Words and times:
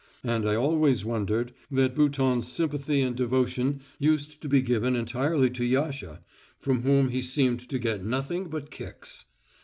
And 0.23 0.49
I 0.49 0.55
always 0.55 1.05
wondered 1.05 1.53
that 1.69 1.93
Bouton's 1.93 2.47
sympathy 2.47 3.01
and 3.01 3.15
devotion 3.15 3.81
used 3.99 4.41
to 4.41 4.49
be 4.49 4.63
given 4.63 4.95
entirely 4.95 5.51
to 5.51 5.63
Yasha, 5.63 6.21
from 6.57 6.81
whom 6.81 7.09
he 7.09 7.21
seemed 7.21 7.59
to 7.69 7.77
get 7.77 8.03
nothing 8.03 8.45
but 8.49 8.71
kicks. 8.71 9.25